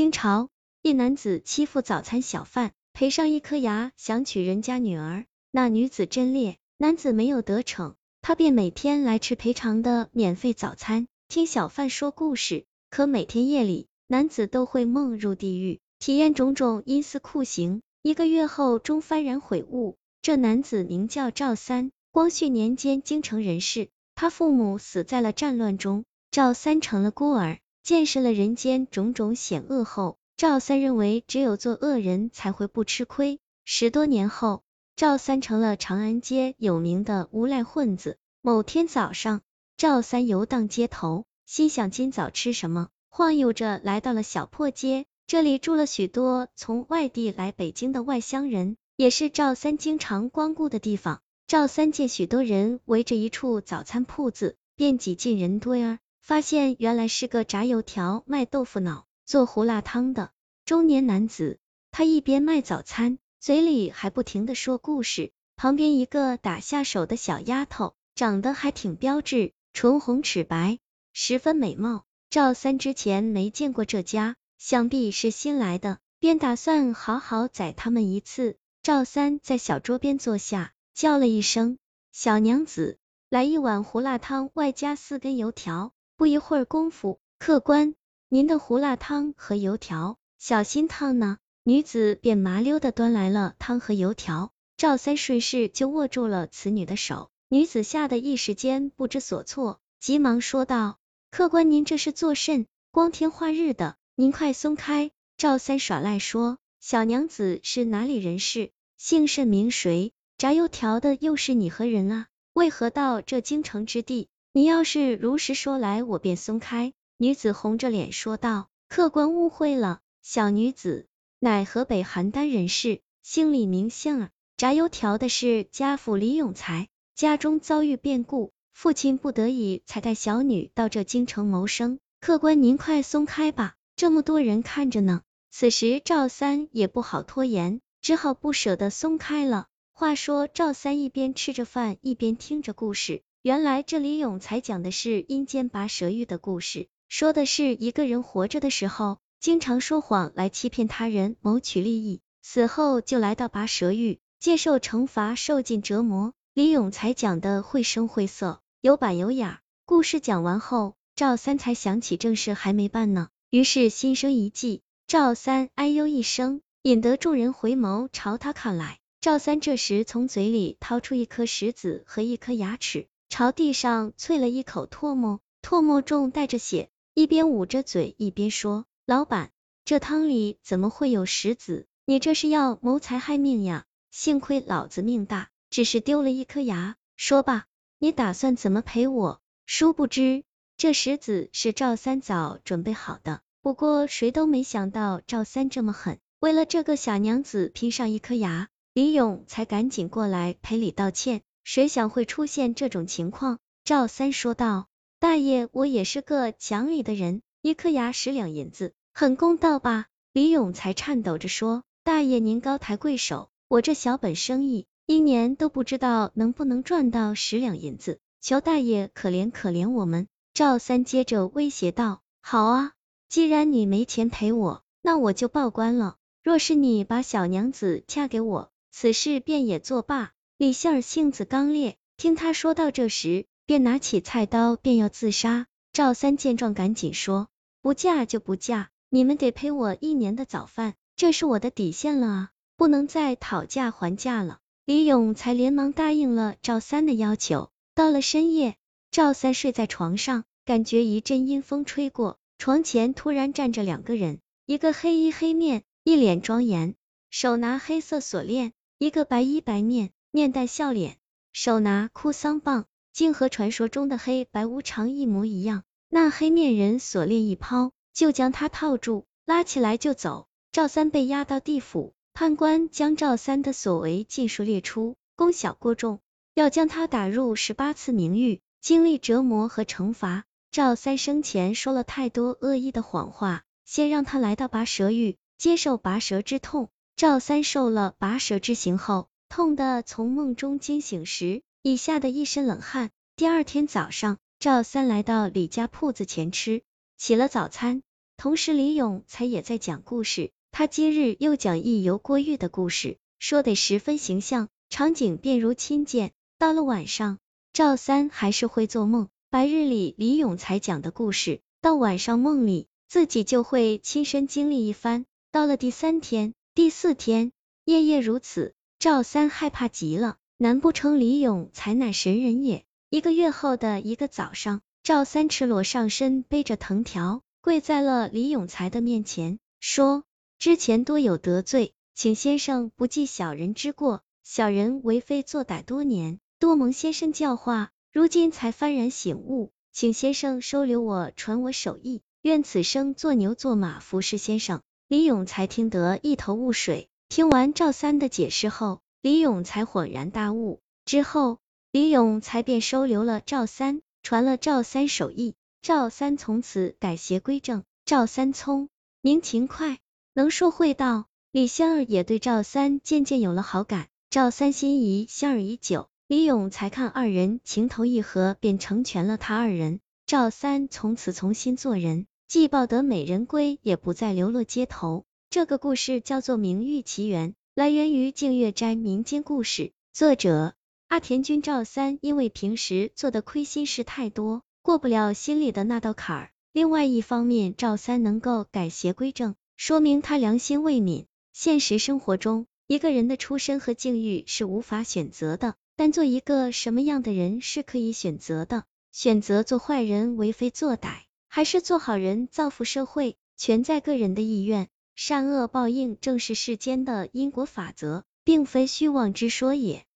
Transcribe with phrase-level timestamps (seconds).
[0.00, 0.48] 清朝，
[0.80, 5.26] 一男子欺负早餐小贩，赔上一颗牙，想娶人家女儿。
[5.50, 12.64] 那女子真烈，男子没有得逞，他便每天来吃赔偿的免费早餐，听小贩说故事。
[12.88, 17.82] 可每天夜里，男子都会梦入地狱，体验种种阴司酷刑。
[18.00, 19.98] 一个月后，终幡然悔悟。
[20.22, 27.58] 这男子名叫赵三，光绪年间京城人士，他父母死在了战乱中，赵三成了孤儿。
[27.82, 33.38] 见识了人间种种险恶后，赵三认为只有做恶人才会不吃亏。
[33.64, 34.62] 十多年后，
[34.96, 38.18] 赵三成了长安街有名的无赖混子。
[38.42, 39.42] 某天早上，
[39.76, 45.06] 赵三游荡街头，心想今早吃什么，晃悠着来到了小破街。
[45.26, 51.20] 这里住了许多从外地来北京的外乡人，也是赵三经常光顾的地方。
[51.46, 55.98] 赵三见许多人围着一处早餐铺子，便挤进人堆儿。
[56.30, 60.30] 发现原来是个炸油条、卖豆腐脑、做胡辣汤的
[60.64, 61.58] 中年男子。
[61.90, 65.32] 他一边卖早餐，嘴里还不停的说故事。
[65.56, 70.78] 旁边一个打下手的小丫头，长得还挺标致，唇红齿白，
[71.12, 72.04] 十分美貌。
[72.30, 78.56] 赵三之前没见过这家，想必是新来的，便打算好好宰他们一次。
[78.84, 81.76] 赵三在小桌边坐下，叫了一声
[82.14, 83.00] ：“小娘子，
[83.30, 87.94] 来一碗胡辣汤，外加四根油条。”不一会儿功夫，客官，
[88.28, 91.38] 您的胡辣汤和油条，小心烫呢。
[91.62, 100.98] 女子便麻溜的端来了汤和油条，赵三顺势就握住了此女的手，女子吓得一时间不知所措，急忙说道
[101.32, 102.66] ：“客官，您这是作甚？
[102.90, 108.72] 光天化日的，您快松开！”赵三耍赖说：“小娘子是哪里人士？
[108.98, 110.12] 姓甚名谁？
[110.36, 112.26] 炸油条的又是你何人啊？
[112.52, 116.92] 为何到这京城之地？”你要是如实说来，我便松开。
[117.16, 121.06] 女子红着脸说道：“客官误会了，小女子
[121.38, 124.30] 乃河北邯郸人士，姓李名杏儿。
[124.56, 132.00] 炸油条的是家父李永才，家中遭遇变故，父亲不得已才带小女到这京城谋生。
[132.20, 135.22] 客官您快松开吧，这么多人看着呢。”
[135.52, 139.68] 此时赵三也不好拖延，只好不舍得松开了。
[139.92, 143.22] 话说赵三一边吃着饭，一边听着故事。
[143.42, 156.34] 原来这李永才讲的是阴间拔舌狱的故事，说的是一个人活着的时候，经常说谎来欺骗他人，谋取利益，死后就来到拔舌狱，接受惩罚，受尽折磨。
[156.52, 159.56] 李永才讲的绘声绘色，有板有眼。
[159.86, 164.82] 故事讲完后，赵三才想起正事还没办呢，于是心生一计。
[165.06, 168.98] 赵三哎呦一声，引得众人回眸朝他看来。
[169.22, 173.06] 赵三这时从嘴里掏出一颗石子和一颗牙齿。
[173.30, 179.52] 朝地上啐了一口唾沫，唾沫中带着血，一边捂着嘴一边说：“老板，
[179.84, 181.86] 这汤里怎么会有石子？
[182.04, 183.86] 你这是要谋财害命呀！
[184.10, 186.96] 幸亏老子命大，只是丢了一颗牙。
[187.16, 187.66] 说吧，
[188.00, 190.42] 你打算怎么赔我？”殊不知，
[190.76, 201.42] 这石子是赵三早准备好的，不过谁都没想到赵三这么狠，为了这个小娘子拼上一颗牙，李勇才赶紧过来赔礼道歉。
[201.64, 203.58] 谁想会出现这种情况？
[203.84, 204.88] 赵三说道
[205.18, 222.92] ：“大爷，我也是个讲理的人，一颗牙十两银子，很公道吧？”李永才颤抖着说：“大爷您高抬贵手，我这小本生意，一年都不知道能不能赚到十两银子，求大爷可怜可怜我们。”赵三接着威胁道：“好啊，
[223.28, 226.16] 既然你没钱赔我，那我就报官了。
[226.42, 235.66] 若是你把小娘子嫁给我，此事便也作罢。”李杏儿性子刚烈，听他说到这时，便拿起菜刀便要自杀。
[235.90, 237.48] 赵三见状，赶紧说
[237.80, 247.70] ：“不嫁就不嫁，你们得赔我一年的早饭，这是我的底线了啊，不能再讨价还价了。”李勇才连忙答应了赵三的要求。
[247.94, 248.76] 到了深夜，
[249.10, 256.96] 赵三睡在床上，感觉一阵阴风吹过，床前突然站着两个人，一个黑衣黑面，一脸庄严，
[257.30, 260.10] 手拿黑色锁链；一个白衣白面。
[260.32, 261.16] 面带笑脸，
[261.52, 265.82] 手拿哭丧棒，竟和传说中的黑白无常一模一样。
[266.08, 270.46] 那黑面人锁链一抛，就将他套住，拉起来就走。
[270.70, 276.20] 赵三被押到地府，判官将赵三的所为尽数列出，功小过重，
[276.54, 280.44] 要将他打入十八次冥狱，经历折磨和惩罚。
[280.70, 286.88] 赵三生前说了太多恶意的谎话，先让他来到拔舌狱，接受拔舌之痛。
[287.16, 289.29] 赵三受了拔舌之刑后。
[289.50, 293.10] 痛的从梦中惊醒时，已吓得一身冷汗。
[293.34, 296.82] 第二天早上，赵三来到李家铺子前吃
[297.18, 298.02] 起了早餐。
[298.36, 300.52] 同时李永才也在讲故事。
[300.70, 306.30] 他今日又讲一游郭玉的故事，说得十分形象，场景便如亲见。
[306.56, 307.38] 到了晚上，
[307.72, 309.28] 赵三还是会做梦。
[309.50, 315.26] 白日里李永才讲的故事，到晚上梦里自己就会亲身经历一番。
[315.50, 317.50] 到了第三天、第四天，
[317.84, 320.36] 夜夜如此，赵三害怕极了。
[320.58, 322.84] 难不成李永才乃神人也？
[323.08, 330.24] 一个月后的一个早上，赵三赤裸上身，背着藤条，跪在了李永才的面前，说。
[330.58, 344.82] 之前多有得罪，请先生不计小人之过，小人为非作歹多年，多蒙先生教化，如今才幡然醒悟，请先生收留我，传我手艺，愿此生做牛做马服侍先生。
[345.08, 351.58] 李永才听得一头雾水，听完赵三的解释后，李勇才恍然大悟，之后
[351.92, 357.84] 李勇才便收留了赵三，传了赵三手艺，赵三从此改邪归正。
[358.04, 358.88] 赵三聪
[359.20, 360.00] 明勤快。
[360.34, 364.08] 能说会道，李香儿也对赵三渐渐有了好感。
[364.28, 370.00] 赵三心仪香儿已久，李勇才看二人情投意合，便成全了他二人。
[370.26, 375.24] 赵三从此重新做人，既抱得美人归，也不再流落街头。
[375.50, 380.74] 这个故事叫做《名誉奇缘》，来源于净月斋民间故事，作者
[381.08, 381.60] 阿田君。
[381.60, 386.52] 赵三因为平时做的亏心事太多，过不了心里的那道坎儿。
[386.72, 389.56] 另外一方面，赵三能够改邪归正。
[389.76, 391.26] 说明他良心未泯。
[391.52, 398.84] 现实生活中，一个人的出身和境遇是无法选择的，但做一个什么样的人是可以选择的。
[399.10, 404.88] 选择做坏人为非作歹，还是做好人造福社会，全在个人的意愿。
[405.22, 410.06] 善恶报应正是世间的因果法则，并非虚妄之说也。